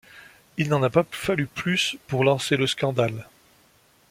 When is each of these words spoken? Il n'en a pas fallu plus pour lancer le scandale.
Il 0.57 0.69
n'en 0.69 0.81
a 0.81 0.89
pas 0.89 1.05
fallu 1.11 1.45
plus 1.45 1.95
pour 2.07 2.23
lancer 2.23 2.57
le 2.57 2.65
scandale. 2.65 3.27